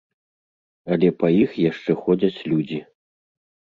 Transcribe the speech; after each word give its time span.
Але 0.95 1.11
па 1.21 1.27
іх 1.43 1.51
яшчэ 1.69 1.91
ходзяць 2.07 2.39
людзі. 2.51 2.79